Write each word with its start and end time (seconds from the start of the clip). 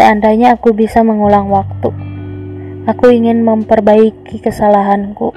Seandainya 0.00 0.56
aku 0.56 0.72
bisa 0.72 1.04
mengulang 1.04 1.52
waktu, 1.52 1.92
aku 2.88 3.12
ingin 3.12 3.44
memperbaiki 3.44 4.40
kesalahanku. 4.40 5.36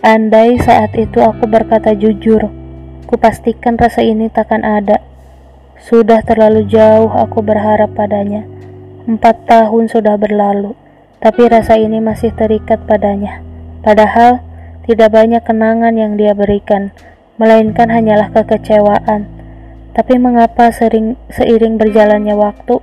Andai 0.00 0.56
saat 0.56 0.96
itu 0.96 1.20
aku 1.20 1.44
berkata 1.44 1.92
jujur, 1.92 2.48
kupastikan 3.04 3.76
rasa 3.76 4.00
ini 4.00 4.32
takkan 4.32 4.64
ada. 4.64 5.04
Sudah 5.76 6.24
terlalu 6.24 6.64
jauh 6.64 7.12
aku 7.12 7.44
berharap 7.44 7.92
padanya. 7.92 8.48
Empat 9.04 9.44
tahun 9.52 9.92
sudah 9.92 10.16
berlalu, 10.16 10.72
tapi 11.20 11.44
rasa 11.44 11.76
ini 11.76 12.00
masih 12.00 12.32
terikat 12.32 12.88
padanya. 12.88 13.44
Padahal 13.84 14.40
tidak 14.88 15.12
banyak 15.12 15.44
kenangan 15.44 15.92
yang 15.92 16.16
dia 16.16 16.32
berikan, 16.32 16.88
melainkan 17.36 17.92
hanyalah 17.92 18.32
kekecewaan. 18.32 19.28
Tapi 19.92 20.16
mengapa 20.16 20.72
sering 20.72 21.20
seiring 21.28 21.76
berjalannya 21.76 22.32
waktu, 22.32 22.80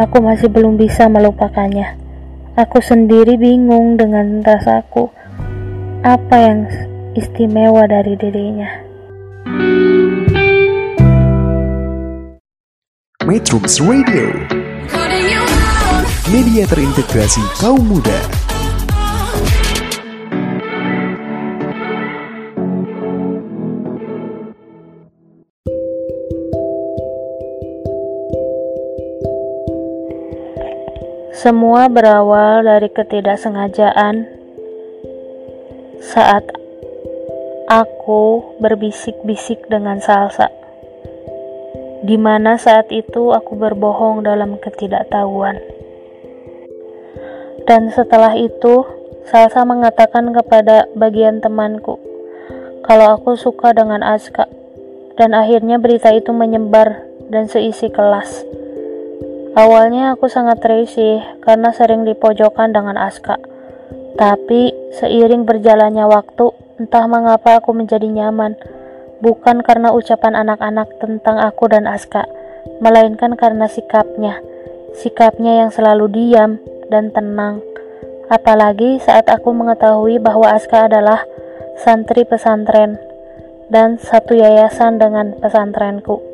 aku 0.00 0.22
masih 0.24 0.48
belum 0.48 0.80
bisa 0.80 1.06
melupakannya. 1.06 1.96
Aku 2.56 2.82
sendiri 2.82 3.36
bingung 3.36 3.94
dengan 3.94 4.42
rasaku. 4.42 5.08
Apa 6.00 6.36
yang 6.40 6.58
istimewa 7.14 7.84
dari 7.86 8.16
dirinya? 8.16 8.68
Metrums 13.28 13.78
Radio, 13.84 14.26
media 16.32 16.64
terintegrasi 16.66 17.44
kaum 17.62 17.84
muda. 17.84 18.39
Semua 31.40 31.88
berawal 31.88 32.68
dari 32.68 32.92
ketidaksengajaan 32.92 34.28
saat 36.04 36.44
aku 37.64 38.52
berbisik-bisik 38.60 39.64
dengan 39.72 40.04
salsa. 40.04 40.52
Di 42.04 42.20
mana 42.20 42.60
saat 42.60 42.92
itu 42.92 43.32
aku 43.32 43.56
berbohong 43.56 44.20
dalam 44.20 44.60
ketidaktahuan. 44.60 45.56
Dan 47.64 47.88
setelah 47.88 48.36
itu, 48.36 48.84
Salsa 49.24 49.64
mengatakan 49.64 50.36
kepada 50.36 50.92
bagian 50.92 51.40
temanku 51.40 51.96
kalau 52.84 53.16
aku 53.16 53.40
suka 53.40 53.72
dengan 53.72 54.04
Aska. 54.04 54.44
Dan 55.16 55.32
akhirnya 55.32 55.80
berita 55.80 56.12
itu 56.12 56.36
menyebar 56.36 57.00
dan 57.32 57.48
seisi 57.48 57.88
kelas. 57.88 58.59
Awalnya 59.50 60.14
aku 60.14 60.30
sangat 60.30 60.62
risih 60.62 61.18
karena 61.42 61.74
sering 61.74 62.06
dipojokkan 62.06 62.70
dengan 62.70 62.94
Aska. 62.94 63.34
Tapi 64.14 64.70
seiring 64.94 65.42
berjalannya 65.42 66.06
waktu, 66.06 66.54
entah 66.78 67.10
mengapa 67.10 67.58
aku 67.58 67.74
menjadi 67.74 68.06
nyaman. 68.06 68.54
Bukan 69.18 69.66
karena 69.66 69.90
ucapan 69.90 70.38
anak-anak 70.38 71.02
tentang 71.02 71.42
aku 71.42 71.66
dan 71.66 71.90
Aska, 71.90 72.30
melainkan 72.78 73.34
karena 73.34 73.66
sikapnya. 73.66 74.38
Sikapnya 74.94 75.66
yang 75.66 75.70
selalu 75.74 76.06
diam 76.14 76.62
dan 76.86 77.10
tenang. 77.10 77.58
Apalagi 78.30 79.02
saat 79.02 79.26
aku 79.26 79.50
mengetahui 79.50 80.22
bahwa 80.22 80.46
Aska 80.46 80.86
adalah 80.86 81.26
santri 81.74 82.22
pesantren 82.22 83.02
dan 83.66 83.98
satu 83.98 84.38
yayasan 84.38 85.02
dengan 85.02 85.34
pesantrenku. 85.42 86.29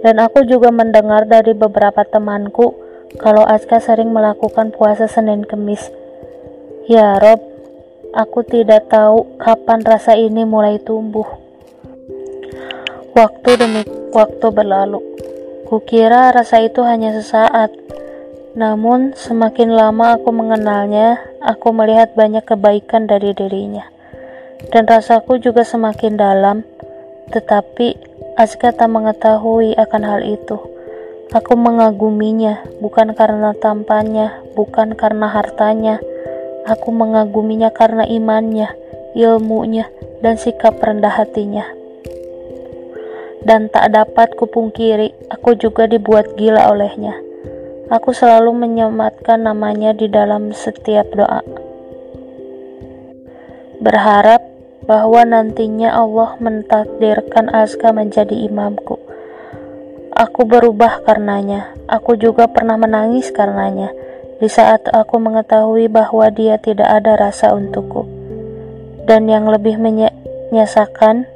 Dan 0.00 0.16
aku 0.16 0.48
juga 0.48 0.72
mendengar 0.72 1.28
dari 1.28 1.52
beberapa 1.52 2.04
temanku 2.08 2.72
kalau 3.20 3.44
Aska 3.44 3.82
sering 3.82 4.14
melakukan 4.14 4.72
puasa 4.72 5.10
Senin 5.10 5.44
Kemis. 5.44 5.92
Ya 6.88 7.20
Rob, 7.20 7.42
aku 8.16 8.42
tidak 8.46 8.88
tahu 8.88 9.36
kapan 9.36 9.84
rasa 9.84 10.16
ini 10.16 10.46
mulai 10.48 10.80
tumbuh. 10.80 11.26
Waktu 13.12 13.50
demi 13.58 13.82
waktu 14.14 14.46
berlalu. 14.54 15.02
Kukira 15.66 16.34
rasa 16.34 16.62
itu 16.62 16.82
hanya 16.82 17.14
sesaat. 17.14 17.70
Namun 18.58 19.14
semakin 19.14 19.70
lama 19.70 20.18
aku 20.18 20.34
mengenalnya, 20.34 21.22
aku 21.38 21.70
melihat 21.70 22.18
banyak 22.18 22.42
kebaikan 22.42 23.06
dari 23.06 23.30
dirinya. 23.30 23.86
Dan 24.74 24.90
rasaku 24.90 25.38
juga 25.38 25.62
semakin 25.62 26.18
dalam, 26.18 26.66
tetapi 27.30 28.10
Aska 28.34 28.74
tak 28.74 28.90
mengetahui 28.90 29.78
akan 29.78 30.02
hal 30.02 30.20
itu. 30.26 30.58
Aku 31.30 31.54
mengaguminya, 31.54 32.66
bukan 32.82 33.14
karena 33.14 33.54
tampannya, 33.54 34.42
bukan 34.58 34.98
karena 34.98 35.30
hartanya. 35.30 36.02
Aku 36.66 36.90
mengaguminya 36.90 37.70
karena 37.70 38.02
imannya, 38.02 38.74
ilmunya, 39.14 39.86
dan 40.26 40.34
sikap 40.34 40.82
rendah 40.82 41.14
hatinya. 41.14 41.70
Dan 43.46 43.70
tak 43.70 43.94
dapat 43.94 44.34
kupungkiri, 44.34 45.30
aku 45.30 45.54
juga 45.54 45.86
dibuat 45.86 46.34
gila 46.34 46.66
olehnya. 46.74 47.14
Aku 47.94 48.10
selalu 48.10 48.50
menyematkan 48.54 49.46
namanya 49.46 49.94
di 49.94 50.10
dalam 50.10 50.50
setiap 50.50 51.10
doa. 51.14 51.42
Berharap 53.78 54.49
bahwa 54.84 55.24
nantinya 55.24 55.92
Allah 55.92 56.36
mentakdirkan 56.40 57.52
Aska 57.52 57.92
menjadi 57.92 58.32
imamku. 58.48 58.96
Aku 60.10 60.44
berubah 60.44 61.04
karenanya. 61.06 61.72
Aku 61.86 62.16
juga 62.16 62.50
pernah 62.50 62.76
menangis 62.76 63.32
karenanya. 63.32 63.92
Di 64.40 64.48
saat 64.48 64.88
aku 64.88 65.20
mengetahui 65.20 65.88
bahwa 65.92 66.28
dia 66.32 66.56
tidak 66.56 66.88
ada 66.88 67.16
rasa 67.16 67.52
untukku. 67.52 68.08
Dan 69.04 69.28
yang 69.28 69.48
lebih 69.48 69.76
menyesakan 69.80 71.28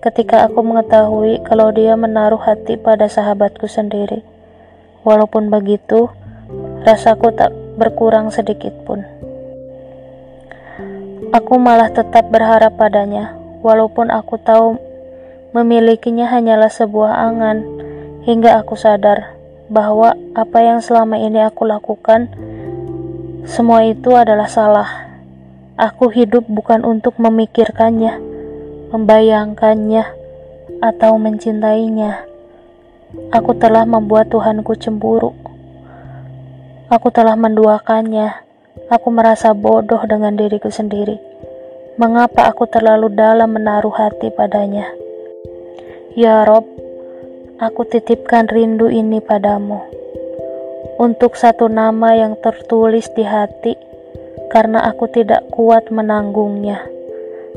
ketika 0.00 0.46
aku 0.46 0.62
mengetahui 0.62 1.42
kalau 1.42 1.74
dia 1.74 1.98
menaruh 1.98 2.40
hati 2.40 2.78
pada 2.78 3.10
sahabatku 3.10 3.66
sendiri. 3.66 4.22
Walaupun 5.06 5.50
begitu, 5.50 6.10
rasaku 6.82 7.34
tak 7.34 7.50
berkurang 7.78 8.30
sedikit 8.30 8.72
pun. 8.86 9.02
Aku 11.34 11.58
malah 11.58 11.90
tetap 11.90 12.30
berharap 12.30 12.78
padanya, 12.78 13.34
walaupun 13.58 14.14
aku 14.14 14.38
tahu 14.38 14.78
memilikinya 15.50 16.30
hanyalah 16.30 16.70
sebuah 16.70 17.18
angan, 17.32 17.66
hingga 18.22 18.62
aku 18.62 18.78
sadar 18.78 19.34
bahwa 19.66 20.14
apa 20.38 20.58
yang 20.62 20.78
selama 20.78 21.18
ini 21.18 21.42
aku 21.42 21.66
lakukan, 21.66 22.30
semua 23.42 23.82
itu 23.82 24.14
adalah 24.14 24.46
salah. 24.46 25.10
Aku 25.74 26.14
hidup 26.14 26.46
bukan 26.46 26.86
untuk 26.86 27.18
memikirkannya, 27.18 28.22
membayangkannya, 28.94 30.04
atau 30.78 31.18
mencintainya. 31.18 32.22
Aku 33.34 33.50
telah 33.58 33.82
membuat 33.82 34.30
Tuhanku 34.30 34.78
cemburu. 34.78 35.34
Aku 36.86 37.10
telah 37.10 37.34
menduakannya. 37.34 38.45
Aku 38.76 39.08
merasa 39.08 39.56
bodoh 39.56 40.04
dengan 40.04 40.36
diriku 40.36 40.68
sendiri. 40.68 41.16
Mengapa 41.96 42.44
aku 42.52 42.68
terlalu 42.68 43.08
dalam 43.08 43.56
menaruh 43.56 43.90
hati 43.96 44.28
padanya? 44.28 44.84
Ya 46.12 46.44
Rob, 46.44 46.68
aku 47.56 47.88
titipkan 47.88 48.44
rindu 48.52 48.92
ini 48.92 49.24
padamu. 49.24 49.80
Untuk 51.00 51.40
satu 51.40 51.72
nama 51.72 52.20
yang 52.20 52.36
tertulis 52.44 53.08
di 53.16 53.24
hati, 53.24 53.80
karena 54.52 54.84
aku 54.84 55.08
tidak 55.08 55.48
kuat 55.48 55.88
menanggungnya. 55.88 56.84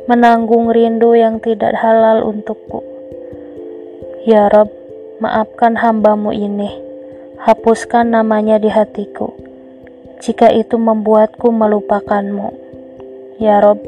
Menanggung 0.07 0.71
rindu 0.71 1.19
yang 1.19 1.43
tidak 1.43 1.75
halal 1.75 2.23
untukku. 2.23 2.79
Ya 4.23 4.47
Rob, 4.47 4.71
maafkan 5.19 5.75
hambamu 5.75 6.31
ini. 6.31 6.71
Hapuskan 7.43 8.15
namanya 8.15 8.55
di 8.55 8.71
hatiku 8.71 9.48
jika 10.19 10.51
itu 10.51 10.75
membuatku 10.75 11.51
melupakanmu. 11.51 12.51
Ya 13.39 13.63
Rob, 13.63 13.79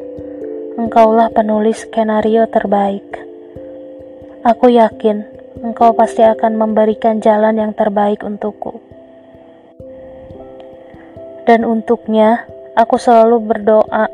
engkaulah 0.80 1.32
penulis 1.32 1.84
skenario 1.84 2.48
terbaik. 2.48 3.04
Aku 4.42 4.74
yakin 4.74 5.32
Engkau 5.62 5.94
pasti 5.94 6.26
akan 6.26 6.58
memberikan 6.58 7.22
jalan 7.22 7.54
yang 7.54 7.72
terbaik 7.78 8.26
untukku. 8.26 8.82
Dan 11.46 11.68
untuknya, 11.70 12.50
aku 12.74 12.98
selalu 12.98 13.46
berdoa, 13.46 14.10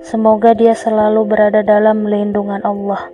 semoga 0.00 0.56
dia 0.56 0.72
selalu 0.72 1.28
berada 1.28 1.60
dalam 1.60 2.08
lindungan 2.08 2.64
Allah. 2.64 3.12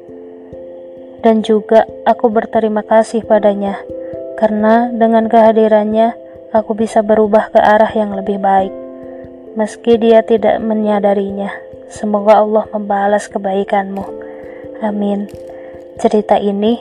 Dan 1.26 1.42
juga 1.42 1.82
aku 2.06 2.30
berterima 2.30 2.86
kasih 2.86 3.26
padanya, 3.26 3.82
karena 4.38 4.86
dengan 4.94 5.26
kehadirannya, 5.26 6.14
aku 6.52 6.76
bisa 6.76 7.00
berubah 7.00 7.48
ke 7.48 7.58
arah 7.58 7.90
yang 7.96 8.12
lebih 8.12 8.36
baik. 8.38 8.70
Meski 9.56 9.96
dia 9.96 10.20
tidak 10.24 10.60
menyadarinya, 10.60 11.48
semoga 11.88 12.40
Allah 12.40 12.64
membalas 12.72 13.28
kebaikanmu. 13.28 14.04
Amin. 14.84 15.28
Cerita 16.00 16.40
ini 16.40 16.76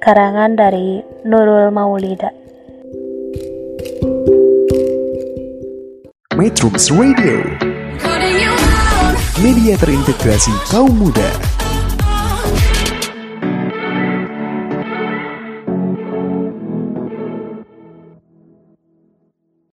karangan 0.00 0.56
dari 0.56 1.00
Nurul 1.24 1.72
Maulida. 1.72 2.32
Metrums 6.34 6.90
Radio 6.90 7.46
Media 9.38 9.78
terintegrasi 9.78 10.50
kaum 10.66 10.90
muda 10.90 11.30